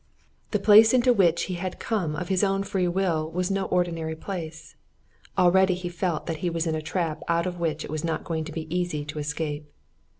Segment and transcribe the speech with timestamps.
[0.49, 4.15] This place into which he had come of his own free will was no ordinary
[4.15, 4.75] place
[5.37, 8.23] already he felt that he was in a trap out of which it was not
[8.23, 9.69] going to be easy to escape.